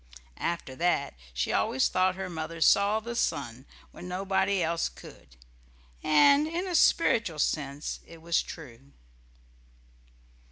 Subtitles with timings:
[0.39, 5.35] After that she always thought her mother saw the sun when nobody else could.
[6.01, 8.93] And in a spiritual sense it was true.